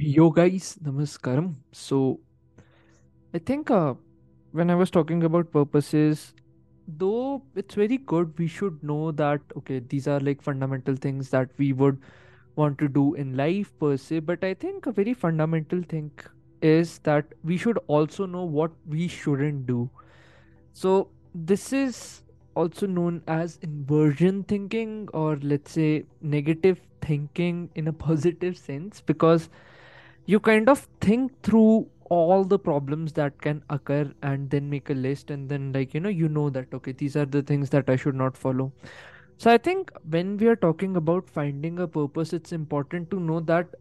[0.00, 1.54] Yo guys, namaskaram.
[1.72, 2.20] So
[3.34, 3.94] I think uh,
[4.52, 6.34] when I was talking about purposes,
[6.86, 11.50] though it's very good, we should know that okay, these are like fundamental things that
[11.58, 11.98] we would
[12.54, 14.20] want to do in life per se.
[14.20, 16.12] But I think a very fundamental thing
[16.62, 19.90] is that we should also know what we shouldn't do.
[20.74, 22.22] So this is
[22.54, 29.48] also known as inversion thinking or let's say negative thinking in a positive sense because
[30.32, 34.94] you kind of think through all the problems that can occur and then make a
[34.94, 37.88] list and then like you know you know that okay these are the things that
[37.88, 38.70] i should not follow.
[39.38, 43.40] So i think when we are talking about finding a purpose it's important to know
[43.52, 43.74] that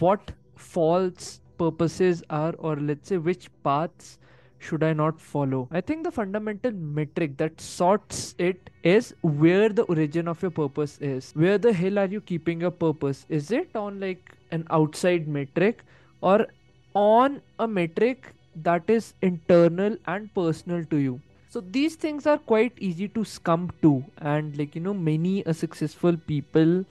[0.00, 4.18] what false purposes are or let's say which paths
[4.58, 5.68] should i not follow.
[5.70, 10.98] I think the fundamental metric that sorts it is where the origin of your purpose
[10.98, 11.32] is.
[11.32, 13.26] Where the hell are you keeping your purpose?
[13.28, 15.82] Is it on like an outside metric
[16.20, 16.46] or
[16.94, 21.20] on a metric that is internal and personal to you.
[21.48, 25.52] So these things are quite easy to scum to and like you know many a
[25.52, 26.84] successful people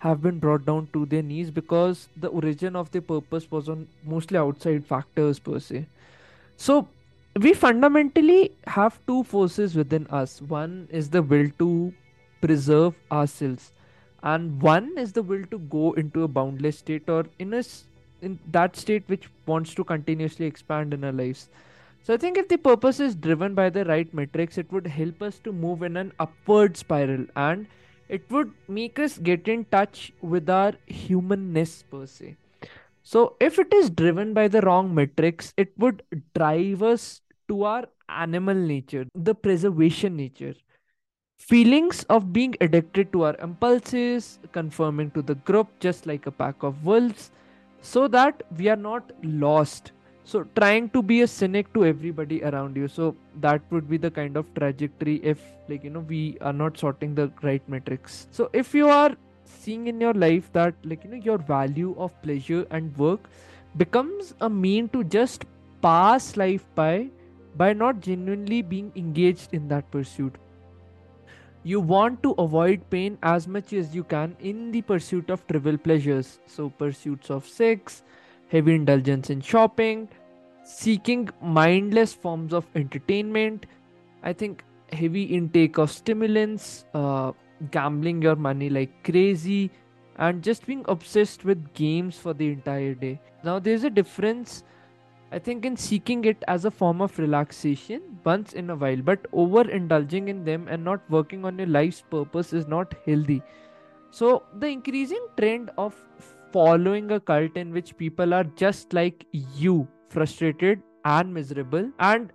[0.00, 3.86] have been brought down to their knees because the origin of their purpose was on
[4.04, 5.86] mostly outside factors per se.
[6.56, 6.88] So
[7.40, 10.40] we fundamentally have two forces within us.
[10.42, 11.92] One is the will to
[12.40, 13.72] preserve ourselves
[14.22, 17.62] and one is the will to go into a boundless state or in a
[18.20, 21.48] in that state which wants to continuously expand in our lives.
[22.02, 25.22] So i think if the purpose is driven by the right metrics it would help
[25.22, 27.66] us to move in an upward spiral and
[28.08, 32.36] it would make us get in touch with our humanness per se.
[33.02, 36.02] So if it is driven by the wrong metrics it would
[36.34, 40.54] drive us to our animal nature the preservation nature
[41.38, 46.62] feelings of being addicted to our impulses, conforming to the group just like a pack
[46.62, 47.30] of wolves,
[47.80, 49.92] so that we are not lost.
[50.24, 52.86] So, trying to be a cynic to everybody around you.
[52.86, 55.38] So, that would be the kind of trajectory if,
[55.68, 58.26] like, you know, we are not sorting the right metrics.
[58.30, 62.20] So, if you are seeing in your life that, like, you know, your value of
[62.20, 63.20] pleasure and work
[63.78, 65.46] becomes a mean to just
[65.80, 67.08] pass life by
[67.56, 70.34] by not genuinely being engaged in that pursuit
[71.68, 75.76] you want to avoid pain as much as you can in the pursuit of trivial
[75.76, 76.38] pleasures.
[76.46, 78.02] So, pursuits of sex,
[78.48, 80.08] heavy indulgence in shopping,
[80.64, 83.66] seeking mindless forms of entertainment.
[84.22, 87.32] I think heavy intake of stimulants, uh,
[87.70, 89.70] gambling your money like crazy,
[90.16, 93.20] and just being obsessed with games for the entire day.
[93.44, 94.64] Now, there's a difference
[95.30, 99.30] I think in seeking it as a form of relaxation once in a while, but
[99.32, 103.42] overindulging in them and not working on your life's purpose is not healthy.
[104.10, 105.94] So, the increasing trend of
[106.50, 112.32] following a cult in which people are just like you, frustrated and miserable, and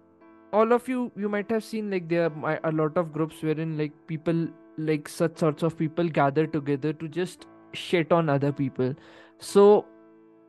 [0.51, 3.75] all of you, you might have seen like there are a lot of groups wherein
[3.75, 8.93] like people, like such sorts of people gather together to just shit on other people.
[9.39, 9.87] So,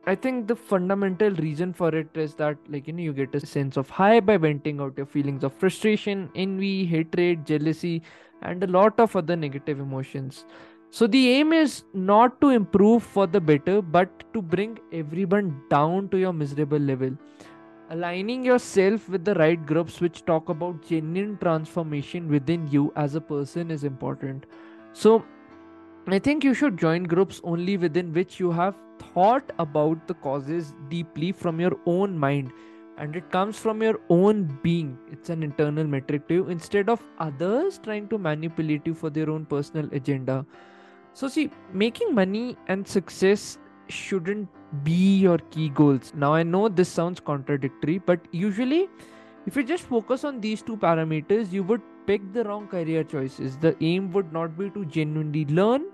[0.07, 3.43] I think the fundamental reason for it is that, like, you know, you get a
[3.43, 8.03] sense of high by venting out your feelings of frustration, envy, hatred, jealousy,
[8.43, 10.45] and a lot of other negative emotions.
[10.91, 16.09] So, the aim is not to improve for the better, but to bring everyone down
[16.09, 17.17] to your miserable level.
[17.89, 23.21] Aligning yourself with the right groups which talk about genuine transformation within you as a
[23.21, 24.45] person is important.
[24.93, 25.25] So,
[26.07, 28.75] I think you should join groups only within which you have
[29.15, 32.51] thought about the causes deeply from your own mind
[32.97, 34.97] and it comes from your own being.
[35.11, 39.29] It's an internal metric to you instead of others trying to manipulate you for their
[39.29, 40.45] own personal agenda.
[41.13, 44.49] So, see, making money and success shouldn't
[44.83, 46.13] be your key goals.
[46.15, 48.89] Now, I know this sounds contradictory, but usually,
[49.45, 53.57] if you just focus on these two parameters, you would pick the wrong career choices.
[53.57, 55.85] The aim would not be to genuinely learn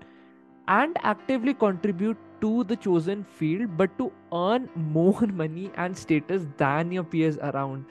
[0.68, 6.92] and actively contribute to the chosen field, but to earn more money and status than
[6.92, 7.84] your peers around.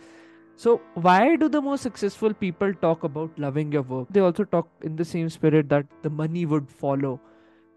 [0.57, 4.07] So, why do the most successful people talk about loving your work?
[4.11, 7.19] They also talk in the same spirit that the money would follow.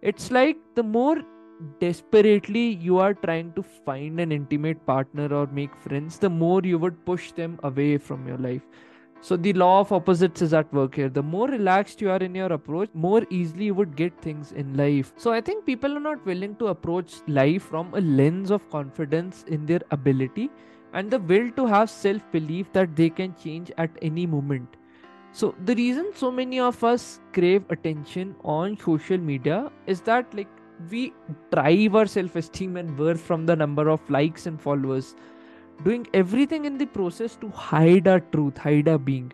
[0.02, 1.22] It's like the more
[1.80, 6.78] desperately you are trying to find an intimate partner or make friends, the more you
[6.78, 8.62] would push them away from your life.
[9.24, 11.08] So the law of opposites is at work here.
[11.08, 14.76] The more relaxed you are in your approach, more easily you would get things in
[14.76, 15.14] life.
[15.16, 19.46] So I think people are not willing to approach life from a lens of confidence
[19.48, 20.50] in their ability
[20.92, 24.76] and the will to have self belief that they can change at any moment.
[25.32, 30.50] So the reason so many of us crave attention on social media is that like
[30.90, 31.14] we
[31.50, 35.14] drive our self-esteem and worth from the number of likes and followers
[35.82, 39.32] doing everything in the process to hide our truth hide our being.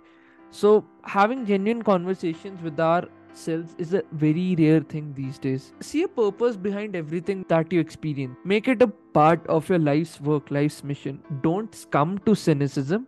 [0.51, 5.73] So having genuine conversations with ourselves is a very rare thing these days.
[5.81, 8.37] See a purpose behind everything that you experience.
[8.45, 11.23] Make it a part of your life's work life's mission.
[11.43, 13.07] Don't succumb to cynicism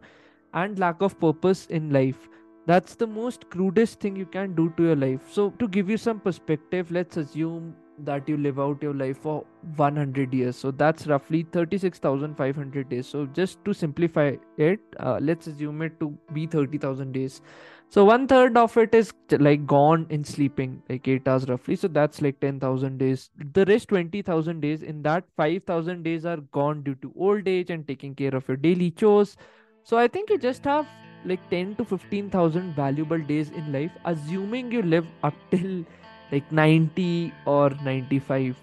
[0.55, 2.29] and lack of purpose in life.
[2.67, 5.21] That's the most crudest thing you can do to your life.
[5.33, 9.45] So to give you some perspective let's assume that you live out your life for
[9.77, 10.57] 100 years.
[10.57, 13.07] So that's roughly 36500 days.
[13.07, 17.43] So just to simplify it uh, let's assume it to be 30000 days.
[17.89, 21.77] So one third of it is like gone in sleeping like 8 hours roughly.
[21.77, 23.31] So that's like 10000 days.
[23.53, 27.87] The rest 20000 days in that 5000 days are gone due to old age and
[27.87, 29.37] taking care of your daily chores.
[29.85, 30.87] So i think you just have
[31.25, 35.85] like 10 to 15000 valuable days in life assuming you live up till
[36.33, 38.57] like 90 or 95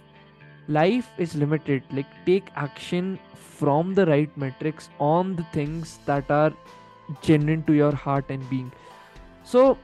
[0.67, 1.83] life is limited.
[1.91, 6.53] Like take action from the right metrics on the things that are
[7.21, 8.71] genuine to your heart and being.
[9.43, 9.77] So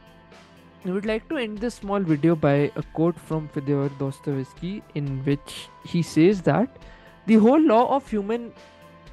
[0.85, 5.23] I would like to end this small video by a quote from Fyodor Dostoevsky in
[5.25, 6.77] which he says that
[7.25, 8.53] the whole law of human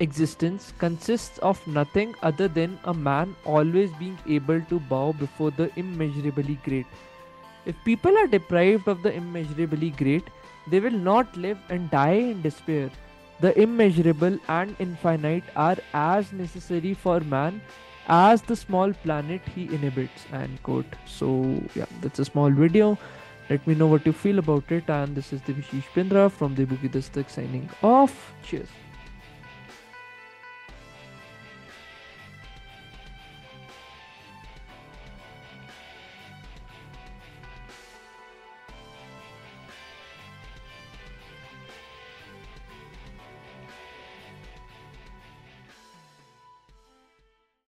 [0.01, 5.71] existence consists of nothing other than a man always being able to bow before the
[5.77, 6.87] immeasurably great
[7.67, 10.25] if people are deprived of the immeasurably great,
[10.69, 12.91] they will not live and die in despair.
[13.41, 17.61] The immeasurable and infinite are as necessary for man
[18.09, 20.27] as the small planet he inhabits.
[20.33, 20.87] And quote.
[21.07, 22.99] So yeah, that's a small video.
[23.51, 24.89] Let me know what you feel about it.
[24.89, 28.33] And this is Debashish Pindra from Debu Ki Dastak signing off.
[28.45, 28.69] Cheers.